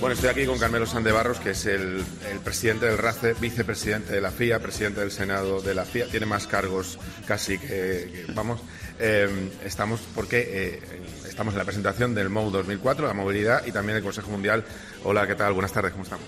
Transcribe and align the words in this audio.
Bueno, 0.00 0.14
estoy 0.14 0.30
aquí 0.30 0.46
con 0.46 0.58
Carmelo 0.58 0.86
Sandebarros, 0.86 1.40
que 1.40 1.50
es 1.50 1.66
el, 1.66 2.02
presidente 2.42 2.86
del 2.86 2.96
RACE, 2.96 3.34
vicepresidente 3.34 4.14
de 4.14 4.22
la 4.22 4.30
FIA, 4.30 4.58
presidente 4.58 5.00
del 5.00 5.10
Senado 5.10 5.60
de 5.60 5.74
la 5.74 5.84
FIA. 5.84 6.06
Tiene 6.06 6.24
más 6.24 6.46
cargos 6.46 6.98
casi 7.26 7.58
que, 7.58 8.24
vamos. 8.34 8.62
Eh, 8.98 9.28
estamos 9.62 10.00
porque 10.14 10.38
eh, 10.40 10.80
estamos 11.28 11.52
en 11.52 11.58
la 11.58 11.64
presentación 11.66 12.14
del 12.14 12.30
MOU 12.30 12.50
2004, 12.50 13.08
la 13.08 13.12
movilidad 13.12 13.66
y 13.66 13.72
también 13.72 13.98
el 13.98 14.02
Consejo 14.02 14.30
Mundial. 14.30 14.64
Hola, 15.04 15.26
¿qué 15.26 15.34
tal? 15.34 15.52
Buenas 15.52 15.72
tardes, 15.74 15.92
¿cómo 15.92 16.04
estamos? 16.04 16.24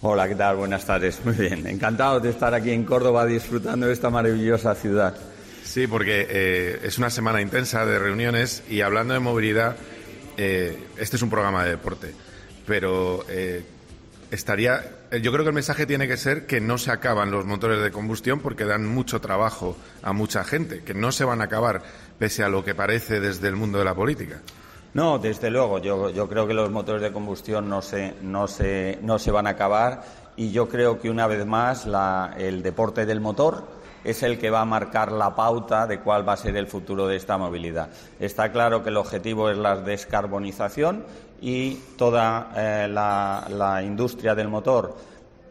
Hola, 0.00 0.26
¿qué 0.26 0.34
tal? 0.34 0.56
Buenas 0.56 0.84
tardes. 0.84 1.20
Muy 1.24 1.34
bien. 1.34 1.64
Encantado 1.68 2.18
de 2.18 2.30
estar 2.30 2.52
aquí 2.54 2.72
en 2.72 2.84
Córdoba 2.84 3.24
disfrutando 3.24 3.86
de 3.86 3.92
esta 3.92 4.10
maravillosa 4.10 4.74
ciudad. 4.74 5.14
Sí, 5.62 5.86
porque 5.86 6.26
eh, 6.28 6.80
es 6.82 6.98
una 6.98 7.08
semana 7.08 7.40
intensa 7.40 7.86
de 7.86 8.00
reuniones 8.00 8.64
y 8.68 8.80
hablando 8.80 9.14
de 9.14 9.20
movilidad, 9.20 9.76
este 10.36 11.16
es 11.16 11.22
un 11.22 11.30
programa 11.30 11.62
de 11.62 11.70
deporte 11.70 12.12
pero 12.66 13.24
eh, 13.28 13.64
estaría. 14.30 14.82
Yo 15.20 15.30
creo 15.32 15.44
que 15.44 15.50
el 15.50 15.54
mensaje 15.54 15.86
tiene 15.86 16.08
que 16.08 16.16
ser 16.16 16.46
que 16.46 16.60
no 16.60 16.78
se 16.78 16.90
acaban 16.90 17.30
los 17.30 17.44
motores 17.44 17.82
de 17.82 17.90
combustión 17.90 18.40
porque 18.40 18.64
dan 18.64 18.86
mucho 18.86 19.20
trabajo 19.20 19.76
a 20.02 20.12
mucha 20.12 20.42
gente, 20.44 20.82
que 20.82 20.94
no 20.94 21.12
se 21.12 21.24
van 21.24 21.40
a 21.40 21.44
acabar 21.44 21.82
pese 22.18 22.42
a 22.42 22.48
lo 22.48 22.64
que 22.64 22.74
parece 22.74 23.20
desde 23.20 23.48
el 23.48 23.56
mundo 23.56 23.78
de 23.78 23.84
la 23.84 23.94
política. 23.94 24.40
No, 24.94 25.18
desde 25.18 25.50
luego. 25.50 25.78
Yo, 25.78 26.10
yo 26.10 26.28
creo 26.28 26.46
que 26.46 26.54
los 26.54 26.70
motores 26.70 27.02
de 27.02 27.12
combustión 27.12 27.68
no 27.68 27.82
se, 27.82 28.14
no 28.22 28.46
se, 28.46 28.98
no 29.02 29.18
se 29.18 29.30
van 29.30 29.46
a 29.46 29.50
acabar 29.50 30.02
y 30.36 30.50
yo 30.50 30.68
creo 30.68 31.00
que 31.00 31.10
una 31.10 31.26
vez 31.26 31.44
más 31.46 31.86
la, 31.86 32.34
el 32.38 32.62
deporte 32.62 33.06
del 33.06 33.20
motor 33.20 33.66
es 34.04 34.22
el 34.22 34.38
que 34.38 34.50
va 34.50 34.62
a 34.62 34.64
marcar 34.64 35.12
la 35.12 35.34
pauta 35.34 35.86
de 35.86 36.00
cuál 36.00 36.28
va 36.28 36.32
a 36.32 36.36
ser 36.36 36.56
el 36.56 36.66
futuro 36.66 37.06
de 37.06 37.16
esta 37.16 37.38
movilidad. 37.38 37.88
Está 38.18 38.50
claro 38.50 38.82
que 38.82 38.90
el 38.90 38.96
objetivo 38.96 39.48
es 39.50 39.56
la 39.56 39.76
descarbonización 39.76 41.04
y 41.42 41.74
toda 41.96 42.52
eh, 42.56 42.88
la, 42.88 43.82
industria 43.84 44.34
del 44.34 44.48
motor 44.48 44.96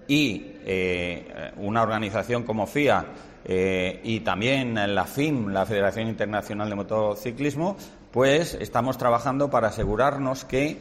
y 0.07 0.55
eh, 0.65 1.51
una 1.57 1.83
organización 1.83 2.43
como 2.43 2.65
FIA 2.65 3.05
eh, 3.43 3.99
y 4.03 4.21
también 4.21 4.95
la 4.95 5.05
FIM, 5.05 5.49
la 5.49 5.65
Federación 5.65 6.07
Internacional 6.07 6.69
de 6.69 6.75
Motociclismo, 6.75 7.75
pues 8.09 8.53
estamos 8.55 8.97
trabajando 8.97 9.49
para 9.49 9.67
asegurarnos 9.67 10.45
que 10.45 10.79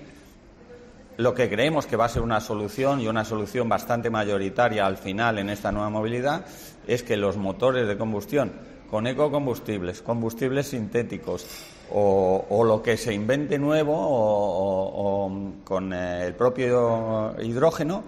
lo 1.17 1.35
que 1.35 1.51
creemos 1.51 1.87
que 1.87 1.97
va 1.97 2.05
a 2.05 2.09
ser 2.09 2.23
una 2.23 2.41
solución 2.41 3.01
y 3.01 3.09
una 3.09 3.25
solución 3.25 3.69
bastante 3.69 4.11
mayoritaria 4.11 4.87
al 4.87 4.97
final 4.97 5.39
en 5.39 5.51
esta 5.51 5.73
nueva 5.73 5.91
movilidad 5.91 6.47
es 6.87 7.03
que 7.03 7.17
los 7.17 7.37
motores 7.37 7.89
de 7.89 7.99
combustión 7.99 8.53
con 8.89 9.09
ecocombustibles, 9.09 10.03
combustibles 10.03 10.69
sintéticos 10.69 11.47
o, 11.93 12.65
lo 12.65 12.83
que 12.83 12.97
se 12.97 13.13
invente 13.13 13.59
nuevo 13.59 13.95
o, 13.97 15.31
con 15.65 15.93
eh, 15.93 16.27
el 16.27 16.35
propio 16.35 17.35
hidrógeno, 17.41 18.05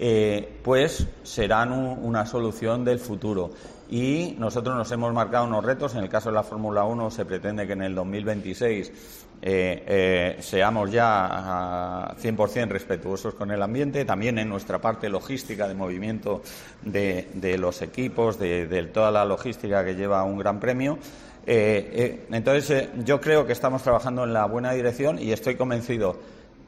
eh, 0.00 0.58
pues 0.62 1.06
serán 1.22 1.72
una 1.72 2.26
solución 2.26 2.84
del 2.84 2.98
futuro. 2.98 3.50
Y 3.90 4.36
nosotros 4.38 4.76
nos 4.76 4.90
hemos 4.92 5.14
marcado 5.14 5.46
unos 5.46 5.64
retos. 5.64 5.94
En 5.94 6.02
el 6.02 6.10
caso 6.10 6.28
de 6.28 6.34
la 6.34 6.42
Fórmula 6.42 6.84
1 6.84 7.10
se 7.10 7.24
pretende 7.24 7.66
que 7.66 7.72
en 7.72 7.82
el 7.82 7.94
2026 7.94 8.92
eh, 9.40 9.84
eh, 9.86 10.36
seamos 10.40 10.90
ya 10.90 12.14
100% 12.20 12.68
respetuosos 12.68 13.34
con 13.34 13.50
el 13.50 13.62
ambiente, 13.62 14.04
también 14.04 14.38
en 14.38 14.48
nuestra 14.48 14.80
parte 14.80 15.08
logística 15.08 15.68
de 15.68 15.74
movimiento 15.74 16.42
de, 16.82 17.56
los 17.58 17.80
equipos, 17.80 18.38
de, 18.38 18.90
toda 18.92 19.10
la 19.10 19.24
logística 19.24 19.84
que 19.84 19.94
lleva 19.94 20.22
un 20.24 20.38
gran 20.38 20.60
premio. 20.60 20.98
Eh, 21.46 22.26
entonces, 22.30 22.88
yo 23.04 23.20
creo 23.20 23.46
que 23.46 23.52
estamos 23.52 23.82
trabajando 23.82 24.24
en 24.24 24.34
la 24.34 24.44
buena 24.44 24.72
dirección 24.72 25.18
y 25.18 25.32
estoy 25.32 25.54
convencido 25.54 26.16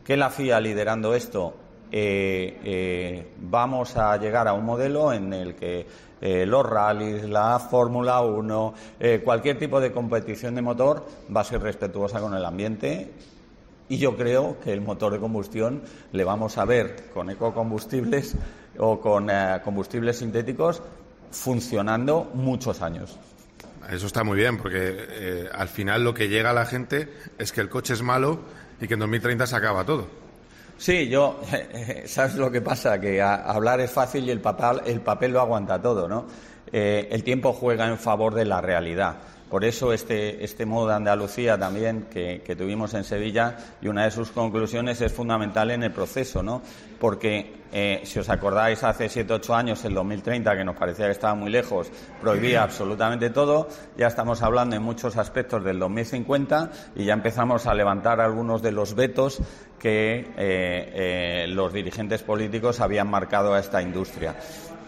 que 0.04 0.16
la 0.16 0.30
FIA 0.30 0.58
liderando 0.60 1.14
esto 1.14 1.54
vamos 3.40 3.96
a 3.96 4.16
llegar 4.16 4.46
a 4.46 4.52
un 4.52 4.64
modelo 4.64 5.12
en 5.12 5.32
el 5.32 5.56
que 5.56 5.86
eh, 6.20 6.44
los 6.44 6.66
rallies, 6.66 7.28
la 7.28 7.58
Fórmula 7.58 8.20
1, 8.20 8.74
eh, 8.98 9.22
cualquier 9.24 9.58
tipo 9.58 9.80
de 9.80 9.90
competición 9.90 10.54
de 10.54 10.62
motor 10.62 11.06
va 11.34 11.40
a 11.40 11.44
ser 11.44 11.62
respetuosa 11.62 12.20
con 12.20 12.34
el 12.34 12.44
ambiente 12.44 13.10
y 13.88 13.96
yo 13.96 14.16
creo 14.16 14.60
que 14.60 14.72
el 14.72 14.82
motor 14.82 15.12
de 15.12 15.18
combustión 15.18 15.82
le 16.12 16.24
vamos 16.24 16.58
a 16.58 16.64
ver 16.64 17.10
con 17.14 17.30
ecocombustibles 17.30 18.36
o 18.78 19.00
con 19.00 19.30
eh, 19.30 19.60
combustibles 19.64 20.18
sintéticos 20.18 20.82
funcionando 21.30 22.30
muchos 22.34 22.82
años. 22.82 23.18
Eso 23.90 24.06
está 24.06 24.22
muy 24.22 24.36
bien, 24.36 24.58
porque 24.58 25.48
al 25.52 25.68
final 25.68 26.04
lo 26.04 26.12
que 26.12 26.28
llega 26.28 26.50
a 26.50 26.52
la 26.52 26.66
gente 26.66 27.08
es 27.38 27.50
que 27.50 27.60
el 27.60 27.68
coche 27.68 27.94
es 27.94 28.02
malo 28.02 28.40
y 28.80 28.86
que 28.86 28.94
en 28.94 29.00
2030 29.00 29.46
se 29.46 29.56
acaba 29.56 29.84
todo. 29.84 30.06
Sí, 30.80 31.10
yo, 31.10 31.38
¿sabes 32.06 32.36
lo 32.36 32.50
que 32.50 32.62
pasa? 32.62 32.98
Que 32.98 33.20
hablar 33.20 33.80
es 33.80 33.90
fácil 33.90 34.26
y 34.26 34.30
el 34.30 34.40
papel, 34.40 34.80
el 34.86 35.02
papel 35.02 35.32
lo 35.32 35.40
aguanta 35.42 35.78
todo, 35.80 36.08
¿no? 36.08 36.24
Eh, 36.72 37.06
el 37.12 37.22
tiempo 37.22 37.52
juega 37.52 37.86
en 37.86 37.98
favor 37.98 38.32
de 38.32 38.46
la 38.46 38.62
realidad. 38.62 39.16
Por 39.50 39.64
eso 39.64 39.92
este, 39.92 40.44
este 40.44 40.64
modo 40.64 40.88
de 40.88 40.94
Andalucía 40.94 41.58
también 41.58 42.06
que, 42.08 42.40
tuvimos 42.56 42.94
en 42.94 43.02
Sevilla 43.02 43.56
y 43.82 43.88
una 43.88 44.04
de 44.04 44.12
sus 44.12 44.30
conclusiones 44.30 45.00
es 45.00 45.12
fundamental 45.12 45.72
en 45.72 45.82
el 45.82 45.90
proceso, 45.90 46.40
¿no? 46.40 46.62
Porque 47.00 47.60
eh, 47.72 48.02
si 48.04 48.20
os 48.20 48.28
acordáis 48.28 48.84
hace 48.84 49.08
siete 49.08 49.32
ocho 49.32 49.54
años, 49.54 49.84
el 49.84 49.94
2030, 49.94 50.56
que 50.56 50.64
nos 50.64 50.76
parecía 50.76 51.06
que 51.06 51.12
estaba 51.12 51.34
muy 51.34 51.50
lejos, 51.50 51.90
prohibía 52.20 52.62
absolutamente 52.62 53.30
todo. 53.30 53.68
Ya 53.96 54.06
estamos 54.06 54.40
hablando 54.42 54.76
en 54.76 54.82
muchos 54.82 55.16
aspectos 55.16 55.64
del 55.64 55.80
2050 55.80 56.70
y 56.94 57.04
ya 57.06 57.14
empezamos 57.14 57.66
a 57.66 57.74
levantar 57.74 58.20
algunos 58.20 58.62
de 58.62 58.70
los 58.70 58.94
vetos 58.94 59.40
que 59.80 60.18
eh, 60.20 60.26
eh, 60.36 61.46
los 61.48 61.72
dirigentes 61.72 62.22
políticos 62.22 62.78
habían 62.80 63.08
marcado 63.08 63.54
a 63.54 63.58
esta 63.58 63.82
industria. 63.82 64.36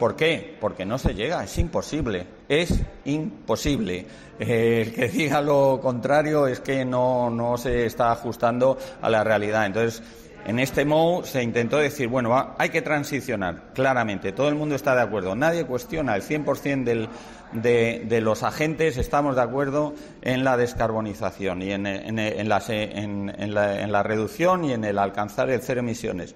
¿Por 0.03 0.17
qué? 0.17 0.57
Porque 0.61 0.85
no 0.85 0.99
se 0.99 1.15
llega, 1.15 1.45
es 1.45 1.57
imposible, 1.59 2.27
es 2.49 2.83
imposible. 3.05 4.05
El 4.37 4.93
que 4.93 5.07
diga 5.07 5.41
lo 5.41 5.79
contrario 5.81 6.49
es 6.49 6.59
que 6.59 6.85
no, 6.85 7.31
no 7.31 7.57
se 7.57 7.87
está 7.87 8.11
ajustando 8.11 8.77
a 9.01 9.09
la 9.09 9.23
realidad. 9.23 9.65
Entonces, 9.65 10.03
en 10.45 10.59
este 10.59 10.85
MOU 10.85 11.23
se 11.23 11.41
intentó 11.45 11.77
decir, 11.77 12.09
bueno, 12.09 12.57
hay 12.59 12.71
que 12.71 12.83
transicionar, 12.83 13.73
claramente, 13.75 14.33
todo 14.33 14.49
el 14.49 14.57
mundo 14.57 14.75
está 14.75 14.97
de 14.97 15.03
acuerdo, 15.03 15.37
nadie 15.37 15.67
cuestiona, 15.67 16.17
el 16.17 16.23
100% 16.23 16.83
del, 16.83 17.09
de, 17.53 18.05
de, 18.05 18.21
los 18.21 18.43
agentes 18.43 18.97
estamos 18.97 19.37
de 19.37 19.43
acuerdo 19.43 19.95
en 20.21 20.43
la 20.43 20.57
descarbonización 20.57 21.63
y 21.63 21.71
en, 21.71 21.87
en, 21.87 22.19
en, 22.19 22.49
la, 22.49 22.61
en 22.67 23.93
la 23.93 24.03
reducción 24.03 24.65
y 24.65 24.73
en 24.73 24.83
el 24.83 24.99
alcanzar 24.99 25.49
el 25.49 25.61
cero 25.63 25.79
emisiones. 25.79 26.35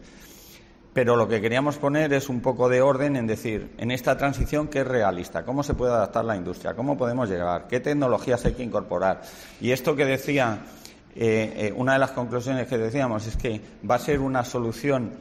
Pero 0.96 1.14
lo 1.14 1.28
que 1.28 1.42
queríamos 1.42 1.76
poner 1.76 2.14
es 2.14 2.30
un 2.30 2.40
poco 2.40 2.70
de 2.70 2.80
orden 2.80 3.16
en 3.16 3.26
decir, 3.26 3.70
en 3.76 3.90
esta 3.90 4.16
transición, 4.16 4.68
¿qué 4.68 4.80
es 4.80 4.86
realista? 4.86 5.44
¿Cómo 5.44 5.62
se 5.62 5.74
puede 5.74 5.92
adaptar 5.92 6.24
la 6.24 6.34
industria? 6.34 6.72
¿Cómo 6.72 6.96
podemos 6.96 7.28
llegar? 7.28 7.66
¿Qué 7.68 7.80
tecnologías 7.80 8.46
hay 8.46 8.54
que 8.54 8.62
incorporar? 8.62 9.20
Y 9.60 9.72
esto 9.72 9.94
que 9.94 10.06
decía, 10.06 10.60
eh, 11.14 11.52
eh, 11.54 11.74
una 11.76 11.92
de 11.92 11.98
las 11.98 12.12
conclusiones 12.12 12.66
que 12.66 12.78
decíamos 12.78 13.26
es 13.26 13.36
que 13.36 13.60
va 13.86 13.96
a 13.96 13.98
ser 13.98 14.20
una 14.20 14.42
solución 14.42 15.12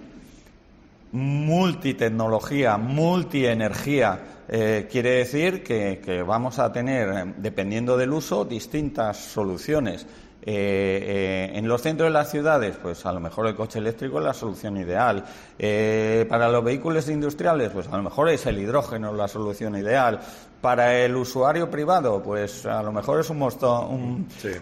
multitecnología, 1.12 2.78
multienergía. 2.78 4.20
Eh, 4.48 4.88
quiere 4.90 5.10
decir 5.16 5.62
que 5.62 6.24
vamos 6.26 6.58
a 6.58 6.72
tener, 6.72 7.36
dependiendo 7.36 7.98
del 7.98 8.14
uso, 8.14 8.46
distintas 8.46 9.18
soluciones. 9.18 10.08
Eh, 10.48 11.52
eh, 11.54 11.58
en 11.58 11.68
los 11.68 11.82
centros 11.82 12.08
de 12.08 12.14
las 12.14 12.30
ciudades, 12.30 12.78
pues 12.80 13.04
a 13.08 13.12
lo 13.12 13.20
mejor 13.20 13.48
el 13.48 13.56
coche 13.56 13.80
eléctrico 13.80 14.20
es 14.20 14.26
la 14.26 14.34
solución 14.34 14.78
ideal. 14.78 15.26
Eh, 15.58 16.28
para 16.30 16.48
los 16.50 16.64
vehículos 16.64 17.10
industriales, 17.10 17.72
pues 17.72 17.88
a 17.88 17.98
lo 17.98 18.04
mejor 18.04 18.30
es 18.30 18.46
el 18.46 18.60
hidrógeno 18.60 19.12
la 19.12 19.28
solución 19.28 19.76
ideal. 19.76 20.20
Para 20.62 20.96
el 21.00 21.16
usuario 21.16 21.70
privado, 21.70 22.22
pues 22.22 22.66
a 22.68 22.84
lo 22.84 22.92
mejor 22.92 23.22
es 23.22 23.30
un 23.30 23.40
mosto, 23.40 23.90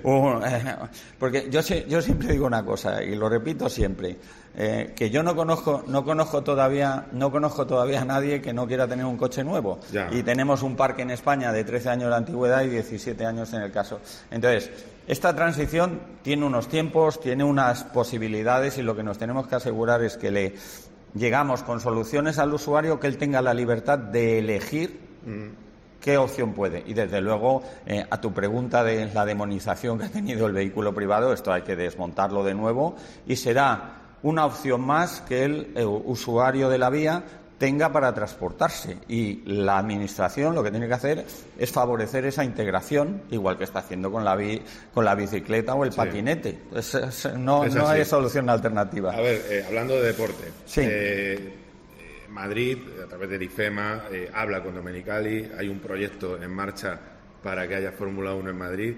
porque 1.19 1.49
yo, 1.49 1.59
yo 1.61 2.01
siempre 2.01 2.31
digo 2.31 2.45
una 2.45 2.63
cosa 2.63 3.03
y 3.03 3.15
lo 3.15 3.27
repito 3.27 3.67
siempre. 3.67 4.17
Eh, 4.55 4.93
que 4.95 5.09
yo 5.09 5.23
no 5.23 5.35
conozco, 5.35 5.83
no 5.87 6.05
conozco 6.05 6.43
todavía, 6.43 7.07
no 7.11 7.31
conozco 7.31 7.65
todavía 7.65 8.01
a 8.01 8.05
nadie 8.05 8.39
que 8.39 8.53
no 8.53 8.67
quiera 8.67 8.87
tener 8.87 9.05
un 9.05 9.17
coche 9.17 9.43
nuevo. 9.43 9.79
Y 10.11 10.21
tenemos 10.21 10.61
un 10.61 10.75
parque 10.75 11.01
en 11.01 11.09
España 11.09 11.51
de 11.51 11.63
13 11.63 11.89
años 11.89 12.09
de 12.09 12.15
antigüedad 12.15 12.61
y 12.63 12.69
17 12.69 13.25
años 13.25 13.51
en 13.53 13.63
el 13.63 13.71
caso. 13.71 13.99
Entonces, 14.29 14.69
esta 15.07 15.35
transición 15.35 15.99
tiene 16.21 16.45
unos 16.45 16.67
tiempos, 16.67 17.19
tiene 17.19 17.43
unas 17.43 17.83
posibilidades 17.83 18.77
y 18.77 18.83
lo 18.83 18.95
que 18.95 19.03
nos 19.03 19.17
tenemos 19.17 19.47
que 19.47 19.55
asegurar 19.55 20.03
es 20.03 20.17
que 20.17 20.29
le 20.29 20.53
llegamos 21.15 21.63
con 21.63 21.79
soluciones 21.79 22.37
al 22.37 22.53
usuario 22.53 22.99
que 22.99 23.07
él 23.07 23.17
tenga 23.17 23.41
la 23.41 23.53
libertad 23.53 23.97
de 23.97 24.39
elegir. 24.39 25.13
Mm. 25.25 25.63
qué 26.01 26.17
opción 26.17 26.51
puede. 26.51 26.83
Y 26.85 26.93
desde 26.93 27.21
luego, 27.21 27.63
eh, 27.85 28.05
a 28.09 28.19
tu 28.19 28.33
pregunta 28.33 28.83
de 28.83 29.09
la 29.13 29.25
demonización 29.25 29.97
que 29.97 30.05
ha 30.05 30.09
tenido 30.09 30.47
el 30.47 30.53
vehículo 30.53 30.93
privado, 30.93 31.31
esto 31.31 31.53
hay 31.53 31.61
que 31.61 31.77
desmontarlo 31.77 32.43
de 32.43 32.53
nuevo 32.53 32.97
y 33.25 33.37
será 33.37 34.02
una 34.23 34.45
opción 34.45 34.81
más 34.81 35.21
que 35.21 35.43
el, 35.43 35.73
usuario 36.05 36.69
de 36.69 36.77
la 36.77 36.89
vía 36.89 37.23
tenga 37.57 37.91
para 37.91 38.13
transportarse. 38.13 38.97
Y 39.07 39.41
la 39.45 39.77
Administración 39.77 40.55
lo 40.55 40.63
que 40.63 40.71
tiene 40.71 40.87
que 40.87 40.93
hacer 40.93 41.25
es 41.57 41.71
favorecer 41.71 42.25
esa 42.25 42.43
integración, 42.43 43.23
igual 43.29 43.57
que 43.57 43.65
está 43.65 43.79
haciendo 43.79 44.11
con 44.11 44.25
la, 44.25 44.37
con 44.93 45.05
la 45.05 45.15
bicicleta 45.15 45.75
o 45.75 45.83
el 45.83 45.91
patinete. 45.91 46.59
no, 47.37 47.65
no 47.65 47.87
hay 47.87 48.05
solución 48.05 48.49
alternativa. 48.49 49.13
A 49.13 49.21
ver, 49.21 49.41
eh, 49.49 49.63
hablando 49.67 49.95
de 49.95 50.07
deporte. 50.07 50.51
Eh, 50.77 51.53
Madrid, 52.29 52.79
a 53.03 53.07
través 53.07 53.29
del 53.29 53.43
IFEMA, 53.43 54.05
eh, 54.11 54.31
habla 54.33 54.63
con 54.63 54.73
Domenicali, 54.73 55.51
hay 55.57 55.67
un 55.67 55.79
proyecto 55.79 56.41
en 56.41 56.51
marcha 56.51 56.99
para 57.43 57.67
que 57.67 57.75
haya 57.75 57.91
Fórmula 57.91 58.33
1 58.33 58.49
en 58.49 58.57
Madrid. 58.57 58.95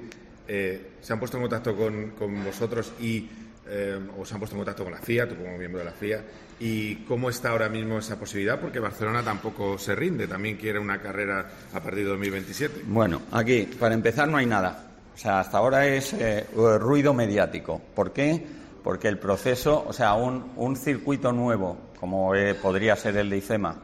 ¿Se 0.48 1.12
han 1.12 1.20
puesto 1.20 1.38
en 1.38 1.44
contacto 1.44 1.76
con, 1.76 2.12
con 2.12 2.46
vosotros 2.46 2.94
y 3.00 3.28
eh, 3.68 4.00
o 4.20 4.24
se 4.24 4.36
han 4.36 4.40
puesto 4.40 4.56
en 4.56 4.60
contacto 4.60 4.84
con 4.84 4.94
la 4.94 5.00
FIA, 5.00 5.28
tú 5.28 5.36
como 5.36 5.58
miembro 5.58 5.80
de 5.80 5.86
la 5.86 5.92
FIA, 5.92 6.24
y 6.60 6.98
cómo 6.98 7.30
está 7.30 7.50
ahora 7.50 7.68
mismo 7.68 7.98
esa 7.98 8.20
posibilidad, 8.20 8.60
porque 8.60 8.80
Barcelona 8.80 9.24
tampoco 9.24 9.80
se 9.80 9.96
rinde, 9.96 10.28
también 10.28 10.58
quiere 10.58 10.78
una 10.78 11.02
carrera 11.02 11.50
a 11.74 11.80
partir 11.80 12.04
de 12.04 12.10
2027. 12.12 12.82
Bueno, 12.86 13.24
aquí, 13.32 13.68
para 13.80 13.96
empezar, 13.96 14.28
no 14.28 14.38
hay 14.38 14.46
nada. 14.46 14.92
O 15.14 15.18
sea, 15.18 15.40
hasta 15.40 15.58
ahora 15.58 15.88
es 15.88 16.14
eh, 16.14 16.46
ruido 16.54 17.14
mediático. 17.14 17.82
¿Por 17.96 18.14
qué? 18.14 18.46
Porque 18.84 19.08
el 19.08 19.18
proceso, 19.18 19.84
o 19.88 19.94
sea, 19.94 20.14
un, 20.14 20.76
circuito 20.76 21.32
nuevo, 21.32 21.78
como 22.00 22.36
eh, 22.36 22.54
podría 22.54 22.96
ser 22.96 23.18
el 23.18 23.32
de 23.32 23.38
IFEMA, 23.38 23.82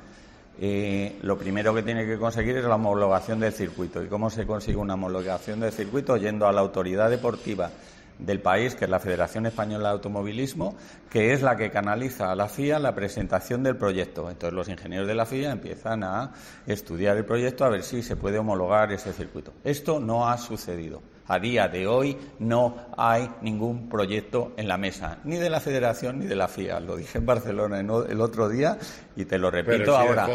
lo 1.24 1.38
primero 1.40 1.74
que 1.74 1.82
tiene 1.82 2.06
que 2.06 2.20
conseguir 2.20 2.58
es 2.58 2.66
la 2.66 2.76
homologación 2.76 3.40
del 3.40 3.52
circuito. 3.52 4.04
¿Y 4.04 4.08
cómo 4.08 4.30
se 4.30 4.46
consigue 4.46 4.78
una 4.78 4.94
homologación 4.94 5.60
del 5.60 5.72
circuito? 5.72 6.18
Yendo 6.18 6.46
a 6.46 6.52
la 6.52 6.62
autoridad 6.62 7.10
deportiva 7.10 7.72
del 8.20 8.40
país, 8.40 8.76
que 8.76 8.86
es 8.86 8.92
la 8.92 9.00
Federación 9.00 9.46
Española 9.46 9.90
de 9.90 9.94
Automovilismo, 9.94 10.76
que 11.10 11.34
es 11.34 11.42
la 11.42 11.56
que 11.56 11.72
canaliza 11.72 12.32
a 12.32 12.36
la 12.36 12.48
FIA 12.48 12.80
la 12.80 12.94
presentación 12.94 13.64
del 13.64 13.76
proyecto. 13.78 14.30
Entonces 14.30 14.54
los 14.54 14.70
ingenieros 14.70 15.08
de 15.08 15.16
la 15.16 15.26
FIA 15.26 15.52
empiezan 15.52 16.04
a 16.04 16.34
estudiar 16.68 17.18
el 17.18 17.26
proyecto 17.26 17.66
a 17.66 17.70
ver 17.70 17.84
si 17.84 18.04
se 18.04 18.16
puede 18.16 18.38
homologar 18.38 18.92
ese 18.92 19.14
circuito. 19.14 19.54
Esto 19.64 20.00
no 20.00 20.30
ha 20.30 20.38
sucedido. 20.38 21.02
A 21.28 21.40
día 21.40 21.68
de 21.70 21.88
hoy 21.88 22.18
no 22.40 22.76
hay 22.98 23.30
ningún 23.42 23.88
proyecto 23.88 24.52
en 24.58 24.68
la 24.68 24.78
mesa, 24.78 25.20
ni 25.24 25.38
de 25.38 25.50
la 25.50 25.62
Federación 25.62 26.20
ni 26.20 26.26
de 26.26 26.36
la 26.36 26.48
FIA. 26.48 26.80
Lo 26.82 26.98
dije 26.98 27.20
en 27.20 27.26
Barcelona 27.26 27.80
el 27.80 28.22
otro 28.22 28.50
día 28.50 28.78
y 29.16 29.26
te 29.26 29.38
lo 29.38 29.50
repito 29.50 29.96
ahora. 29.96 30.28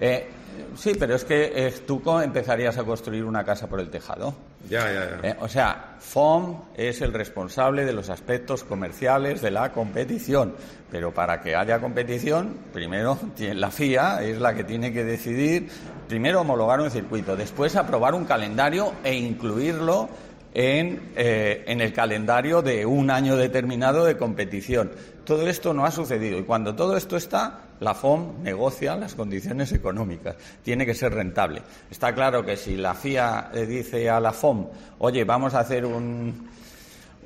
Eh, 0.00 0.26
sí, 0.76 0.92
pero 0.98 1.14
es 1.14 1.24
que 1.24 1.52
eh, 1.54 1.72
tú 1.86 2.02
empezarías 2.20 2.76
a 2.78 2.84
construir 2.84 3.24
una 3.24 3.44
casa 3.44 3.68
por 3.68 3.80
el 3.80 3.90
tejado. 3.90 4.34
Ya, 4.68 4.92
ya, 4.92 5.20
ya. 5.22 5.28
Eh, 5.28 5.36
o 5.40 5.48
sea, 5.48 5.96
FOM 5.98 6.62
es 6.76 7.00
el 7.02 7.12
responsable 7.12 7.84
de 7.84 7.92
los 7.92 8.08
aspectos 8.10 8.64
comerciales 8.64 9.42
de 9.42 9.50
la 9.50 9.72
competición. 9.72 10.54
Pero 10.90 11.12
para 11.12 11.40
que 11.40 11.54
haya 11.54 11.80
competición, 11.80 12.56
primero 12.72 13.18
la 13.38 13.70
FIA 13.70 14.22
es 14.22 14.40
la 14.40 14.54
que 14.54 14.64
tiene 14.64 14.92
que 14.92 15.04
decidir, 15.04 15.68
primero 16.08 16.40
homologar 16.40 16.80
un 16.80 16.90
circuito, 16.90 17.36
después 17.36 17.76
aprobar 17.76 18.14
un 18.14 18.24
calendario 18.24 18.92
e 19.04 19.14
incluirlo 19.14 20.08
en, 20.56 21.10
en 21.16 21.80
el 21.80 21.92
calendario 21.92 22.62
de 22.62 22.86
un 22.86 23.10
año 23.10 23.36
determinado 23.36 24.04
de 24.04 24.16
competición. 24.16 24.92
Todo 25.24 25.48
esto 25.48 25.74
no 25.74 25.84
ha 25.84 25.90
sucedido 25.90 26.38
y 26.38 26.44
cuando 26.44 26.76
todo 26.76 26.96
esto 26.96 27.16
está, 27.16 27.63
la 27.80 27.94
FOM 27.94 28.42
negocia 28.42 28.96
las 28.96 29.14
condiciones 29.14 29.72
económicas. 29.72 30.36
Tiene 30.62 30.86
que 30.86 30.94
ser 30.94 31.14
rentable. 31.14 31.62
Está 31.90 32.14
claro 32.14 32.44
que 32.44 32.56
si 32.56 32.76
la 32.76 32.94
FIA 32.94 33.50
dice 33.66 34.08
a 34.08 34.20
la 34.20 34.32
FOM, 34.32 34.66
oye, 34.98 35.24
vamos 35.24 35.54
a 35.54 35.60
hacer 35.60 35.84
un, 35.84 36.48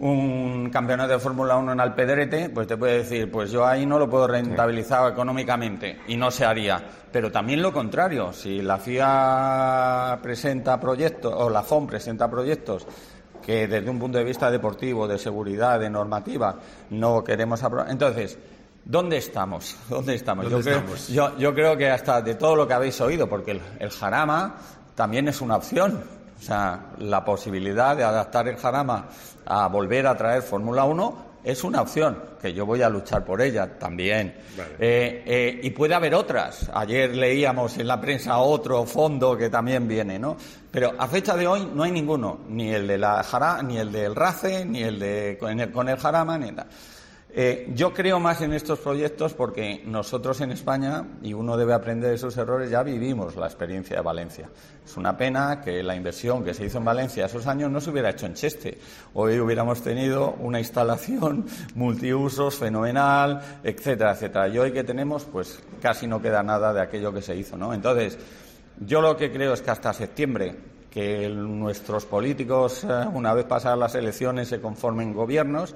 un 0.00 0.70
campeonato 0.70 1.12
de 1.12 1.18
Fórmula 1.18 1.56
1 1.56 1.72
en 1.72 1.80
Alpedrete, 1.80 2.50
pues 2.50 2.66
te 2.66 2.76
puede 2.76 2.98
decir, 2.98 3.30
pues 3.30 3.50
yo 3.50 3.66
ahí 3.66 3.84
no 3.84 3.98
lo 3.98 4.08
puedo 4.08 4.26
rentabilizar 4.26 5.10
económicamente 5.10 6.00
y 6.06 6.16
no 6.16 6.30
se 6.30 6.44
haría. 6.44 6.82
Pero 7.10 7.32
también 7.32 7.62
lo 7.62 7.72
contrario, 7.72 8.32
si 8.32 8.62
la 8.62 8.78
FIA 8.78 10.18
presenta 10.22 10.78
proyectos 10.78 11.34
o 11.36 11.50
la 11.50 11.62
FOM 11.62 11.86
presenta 11.86 12.30
proyectos 12.30 12.86
que 13.44 13.66
desde 13.66 13.88
un 13.88 13.98
punto 13.98 14.18
de 14.18 14.24
vista 14.24 14.50
deportivo, 14.50 15.08
de 15.08 15.18
seguridad, 15.18 15.80
de 15.80 15.88
normativa, 15.88 16.56
no 16.90 17.24
queremos 17.24 17.62
aprobar. 17.62 17.90
Entonces, 17.90 18.38
¿dónde 18.88 19.18
estamos? 19.18 19.76
¿Dónde 19.88 20.14
estamos? 20.14 21.08
yo, 21.08 21.54
Creo, 21.54 21.76
que 21.76 21.90
hasta 21.90 22.20
de 22.22 22.34
todo 22.34 22.56
lo 22.56 22.66
que 22.66 22.74
habéis 22.74 23.00
oído, 23.00 23.28
porque 23.28 23.60
el, 23.78 23.90
jarama 23.90 24.56
también 24.94 25.28
es 25.28 25.40
una 25.40 25.56
opción. 25.56 26.02
O 26.38 26.42
sea, 26.42 26.92
la 26.98 27.24
posibilidad 27.24 27.96
de 27.96 28.04
adaptar 28.04 28.48
el 28.48 28.56
jarama 28.56 29.08
a 29.44 29.68
volver 29.68 30.06
a 30.06 30.16
traer 30.16 30.42
Fórmula 30.42 30.84
1 30.84 31.28
es 31.44 31.64
una 31.64 31.82
opción, 31.82 32.22
que 32.40 32.52
yo 32.52 32.64
voy 32.64 32.82
a 32.82 32.88
luchar 32.88 33.24
por 33.24 33.40
ella 33.40 33.78
también. 33.78 34.34
Eh, 34.78 35.22
eh, 35.26 35.60
y 35.62 35.70
puede 35.70 35.94
haber 35.94 36.14
otras. 36.14 36.70
Ayer 36.72 37.14
leíamos 37.14 37.76
en 37.78 37.88
la 37.88 38.00
prensa 38.00 38.38
otro 38.38 38.84
fondo 38.84 39.36
que 39.36 39.50
también 39.50 39.86
viene, 39.88 40.18
¿no? 40.18 40.36
Pero 40.70 40.94
a 40.98 41.06
fecha 41.08 41.36
de 41.36 41.46
hoy 41.46 41.70
no 41.74 41.82
hay 41.82 41.90
ninguno, 41.90 42.40
ni 42.48 42.70
el 42.70 42.86
de 42.86 42.98
la 42.98 43.22
Jara, 43.22 43.62
ni 43.62 43.78
el 43.78 43.90
del 43.90 44.14
RACE, 44.14 44.64
ni 44.64 44.82
el 44.82 44.98
de 44.98 45.36
con 45.38 45.58
el, 45.58 45.72
con 45.72 45.88
el 45.88 45.96
Jarama, 45.96 46.38
ni 46.38 46.50
nada. 46.50 46.66
Eh, 47.30 47.70
yo 47.74 47.92
creo 47.92 48.18
más 48.18 48.40
en 48.40 48.54
estos 48.54 48.78
proyectos 48.78 49.34
porque 49.34 49.82
nosotros 49.84 50.40
en 50.40 50.50
España, 50.50 51.04
y 51.22 51.34
uno 51.34 51.58
debe 51.58 51.74
aprender 51.74 52.08
de 52.08 52.16
esos 52.16 52.36
errores, 52.38 52.70
ya 52.70 52.82
vivimos 52.82 53.36
la 53.36 53.46
experiencia 53.46 53.96
de 53.96 54.02
Valencia. 54.02 54.48
Es 54.84 54.96
una 54.96 55.14
pena 55.14 55.60
que 55.60 55.82
la 55.82 55.94
inversión 55.94 56.42
que 56.42 56.54
se 56.54 56.64
hizo 56.64 56.78
en 56.78 56.86
Valencia 56.86 57.26
esos 57.26 57.46
años 57.46 57.70
no 57.70 57.82
se 57.82 57.90
hubiera 57.90 58.10
hecho 58.10 58.24
en 58.24 58.32
Cheste. 58.32 58.78
Hoy 59.12 59.38
hubiéramos 59.38 59.82
tenido 59.82 60.36
una 60.40 60.58
instalación 60.58 61.44
multiusos 61.74 62.56
fenomenal, 62.56 63.60
etcétera, 63.62 64.12
etcétera. 64.12 64.48
Y 64.48 64.58
hoy 64.58 64.72
que 64.72 64.84
tenemos, 64.84 65.24
pues 65.24 65.62
casi 65.82 66.06
no 66.06 66.22
queda 66.22 66.42
nada 66.42 66.72
de 66.72 66.80
aquello 66.80 67.12
que 67.12 67.20
se 67.20 67.36
hizo, 67.36 67.58
¿no? 67.58 67.74
Entonces, 67.74 68.18
yo 68.80 69.02
lo 69.02 69.18
que 69.18 69.30
creo 69.30 69.52
es 69.52 69.60
que 69.60 69.70
hasta 69.70 69.92
septiembre 69.92 70.56
que 70.90 71.28
nuestros 71.28 72.06
políticos, 72.06 72.84
eh, 72.84 73.06
una 73.12 73.34
vez 73.34 73.44
pasadas 73.44 73.78
las 73.78 73.94
elecciones, 73.94 74.48
se 74.48 74.62
conformen 74.62 75.12
gobiernos 75.12 75.74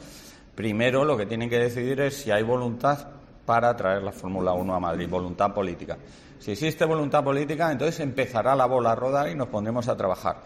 Primero 0.55 1.05
lo 1.05 1.17
que 1.17 1.27
tienen 1.27 1.49
que 1.49 1.59
decidir 1.59 2.01
es 2.01 2.17
si 2.17 2.31
hay 2.31 2.43
voluntad 2.43 3.09
para 3.47 3.75
traer 3.77 4.03
la 4.03 4.13
Fórmula 4.13 4.53
1 4.53 4.75
a 4.75 4.81
Madrid, 4.81 5.09
voluntad 5.09 5.53
política. 5.53 5.97
Si 6.39 6.53
existe 6.53 6.85
voluntad 6.85 7.25
política, 7.25 7.71
entonces 7.71 8.01
empezará 8.01 8.55
la 8.55 8.67
bola 8.67 8.93
a 8.93 8.95
rodar 8.95 9.29
y 9.29 9.35
nos 9.35 9.49
pondremos 9.49 9.89
a 9.89 9.97
trabajar. 9.97 10.37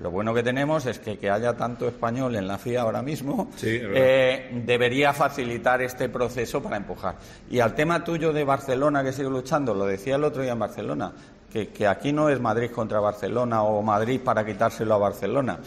Lo 0.00 0.10
bueno 0.10 0.34
que 0.34 0.42
tenemos 0.42 0.84
es 0.84 0.98
que 0.98 1.16
que 1.16 1.30
haya 1.30 1.56
tanto 1.56 1.88
español 1.88 2.36
en 2.36 2.46
la 2.46 2.58
FIA 2.58 2.82
ahora 2.82 3.00
mismo 3.00 3.48
eh, 3.62 4.62
debería 4.66 5.14
facilitar 5.14 5.80
este 5.80 6.10
proceso 6.10 6.62
para 6.62 6.76
empujar. 6.76 7.16
Y 7.50 7.60
al 7.60 7.74
tema 7.74 8.04
tuyo 8.04 8.32
de 8.32 8.44
Barcelona 8.44 9.02
que 9.02 9.12
sigue 9.12 9.30
luchando, 9.30 9.74
lo 9.74 9.86
decía 9.86 10.16
el 10.16 10.24
otro 10.24 10.42
día 10.42 10.52
en 10.52 10.58
Barcelona, 10.58 11.12
que, 11.50 11.68
que 11.68 11.86
aquí 11.86 12.12
no 12.12 12.28
es 12.28 12.38
Madrid 12.40 12.70
contra 12.70 13.00
Barcelona 13.00 13.62
o 13.62 13.80
Madrid 13.80 14.20
para 14.22 14.44
quitárselo 14.44 14.94
a 14.94 14.98
Barcelona. 14.98 15.60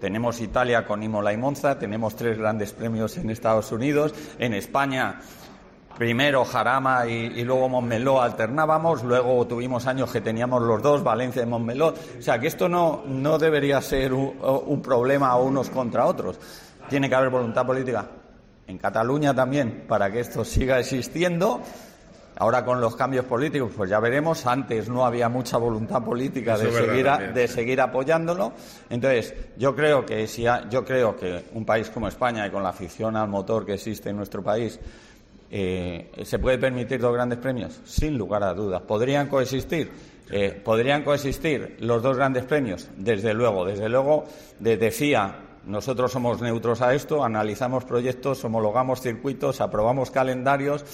Tenemos 0.00 0.40
Italia 0.40 0.86
con 0.86 1.02
Imola 1.02 1.32
y 1.32 1.36
Monza, 1.36 1.78
tenemos 1.78 2.16
tres 2.16 2.38
grandes 2.38 2.72
premios 2.72 3.16
en 3.16 3.30
Estados 3.30 3.72
Unidos, 3.72 4.14
en 4.38 4.54
España 4.54 5.20
primero 5.96 6.44
Jarama 6.44 7.06
y, 7.06 7.42
luego 7.42 7.68
Montmeló 7.68 8.20
alternábamos, 8.20 9.02
luego 9.02 9.46
tuvimos 9.46 9.86
años 9.86 10.12
que 10.12 10.20
teníamos 10.20 10.62
los 10.62 10.82
dos, 10.82 11.02
Valencia 11.02 11.42
y 11.42 11.46
Montmeló. 11.46 11.94
O 12.18 12.22
sea, 12.22 12.38
que 12.38 12.46
esto 12.46 12.68
no, 12.68 13.02
no 13.06 13.38
debería 13.38 13.80
ser 13.80 14.12
un, 14.12 14.82
problema 14.82 15.34
unos 15.36 15.70
contra 15.70 16.06
otros. 16.06 16.38
Tiene 16.88 17.08
que 17.08 17.14
haber 17.14 17.30
voluntad 17.30 17.66
política 17.66 18.06
en 18.66 18.78
Cataluña 18.78 19.34
también 19.34 19.84
para 19.88 20.10
que 20.10 20.20
esto 20.20 20.44
siga 20.44 20.78
existiendo 20.78 21.60
Ahora 22.38 22.64
con 22.64 22.80
los 22.80 22.94
cambios 22.96 23.24
políticos, 23.24 23.72
pues 23.74 23.88
ya 23.88 23.98
veremos. 23.98 24.44
Antes 24.46 24.88
no 24.88 25.06
había 25.06 25.28
mucha 25.28 25.56
voluntad 25.56 26.02
política 26.04 26.58
de 26.58 26.70
seguir, 26.70 27.06
de 27.32 27.48
seguir 27.48 27.80
apoyándolo. 27.80 28.52
Entonces, 28.90 29.34
yo 29.56 29.74
creo 29.74 30.04
que 30.04 30.26
si 30.26 30.44
yo 30.70 30.84
creo 30.84 31.16
que 31.16 31.44
un 31.54 31.64
país 31.64 31.88
como 31.88 32.08
España 32.08 32.46
y 32.46 32.50
con 32.50 32.62
la 32.62 32.70
afición 32.70 33.16
al 33.16 33.28
motor 33.28 33.64
que 33.64 33.74
existe 33.74 34.10
en 34.10 34.16
nuestro 34.16 34.42
país 34.42 34.78
eh, 35.50 36.10
se 36.24 36.38
puede 36.38 36.58
permitir 36.58 37.00
dos 37.00 37.14
grandes 37.14 37.38
premios, 37.38 37.80
sin 37.84 38.18
lugar 38.18 38.42
a 38.42 38.52
dudas. 38.52 38.82
Podrían 38.82 39.28
coexistir. 39.28 39.90
Eh, 40.30 40.60
podrían 40.62 41.04
coexistir 41.04 41.76
los 41.80 42.02
dos 42.02 42.16
grandes 42.16 42.44
premios, 42.44 42.88
desde 42.96 43.32
luego, 43.32 43.64
desde 43.64 43.88
luego, 43.88 44.24
desde 44.58 44.90
FIA 44.90 45.36
nosotros 45.66 46.12
somos 46.12 46.40
neutros 46.40 46.80
a 46.80 46.94
esto, 46.94 47.24
analizamos 47.24 47.84
proyectos, 47.84 48.44
homologamos 48.44 49.00
circuitos, 49.00 49.60
aprobamos 49.60 50.12
calendarios 50.12 50.84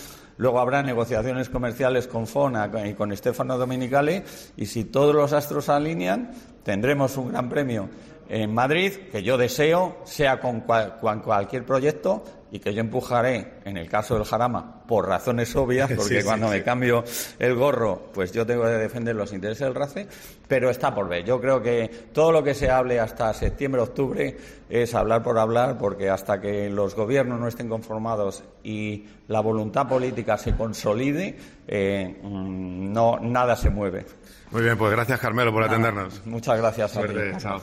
Luego 0.42 0.58
habrá 0.58 0.82
negociaciones 0.82 1.48
comerciales 1.48 2.08
con 2.08 2.26
FONA 2.26 2.68
y 2.84 2.94
con 2.94 3.16
Stefano 3.16 3.56
Dominicali 3.56 4.24
y 4.56 4.66
si 4.66 4.82
todos 4.82 5.14
los 5.14 5.32
astros 5.32 5.68
alinean, 5.68 6.32
tendremos 6.64 7.16
un 7.16 7.30
gran 7.30 7.48
premio 7.48 7.88
en 8.28 8.52
Madrid, 8.52 8.92
que 9.12 9.22
yo 9.22 9.38
deseo, 9.38 9.98
sea 10.02 10.40
con, 10.40 10.62
cualquier 10.62 11.64
proyecto, 11.64 12.24
y 12.52 12.60
que 12.60 12.74
yo 12.74 12.80
empujaré 12.80 13.54
en 13.64 13.78
el 13.78 13.88
caso 13.88 14.14
del 14.14 14.24
Jarama 14.24 14.84
por 14.86 15.08
razones 15.08 15.56
obvias, 15.56 15.90
porque 15.96 16.22
cuando 16.22 16.48
me 16.48 16.62
cambio 16.62 17.02
el 17.38 17.54
gorro, 17.56 18.10
pues 18.12 18.30
yo 18.30 18.44
tengo 18.44 18.64
que 18.64 18.68
defender 18.72 19.16
los 19.16 19.32
intereses 19.32 19.66
del 19.66 19.74
RACE, 19.74 20.06
pero 20.46 20.68
está 20.68 20.94
por 20.94 21.08
ver. 21.08 21.24
Yo 21.24 21.40
creo 21.40 21.62
que 21.62 21.88
todo 22.12 22.30
lo 22.30 22.44
que 22.44 22.54
se 22.54 22.70
hable 22.70 23.00
hasta 23.00 23.32
septiembre, 23.32 23.80
octubre 23.80 24.36
es 24.68 24.94
hablar 24.94 25.22
por 25.22 25.38
hablar, 25.38 25.78
porque 25.78 26.10
hasta 26.10 26.42
que 26.42 26.68
los 26.68 26.94
gobiernos 26.94 27.40
no 27.40 27.48
estén 27.48 27.70
conformados 27.70 28.44
y 28.62 29.06
la 29.28 29.40
voluntad 29.40 29.88
política 29.88 30.36
se 30.36 30.54
consolide, 30.54 31.38
eh, 31.66 32.20
no 32.22 33.18
nada 33.18 33.56
se 33.56 33.70
mueve. 33.70 34.04
Muy 34.50 34.62
bien, 34.62 34.76
pues 34.76 34.92
gracias 34.92 35.18
Carmelo 35.18 35.50
por 35.52 35.62
atendernos. 35.62 36.26
Muchas 36.26 36.58
gracias 36.58 36.94
a 36.98 37.02
ti. 37.02 37.14
Nada. 37.14 37.62